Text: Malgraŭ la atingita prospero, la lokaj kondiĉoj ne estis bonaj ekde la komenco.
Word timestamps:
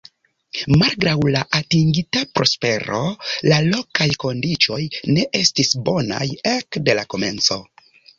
Malgraŭ 0.81 1.11
la 1.33 1.41
atingita 1.57 2.23
prospero, 2.37 3.01
la 3.51 3.59
lokaj 3.65 4.07
kondiĉoj 4.23 4.79
ne 5.11 5.27
estis 5.41 5.71
bonaj 5.91 6.23
ekde 6.53 6.97
la 7.01 7.05
komenco. 7.15 7.59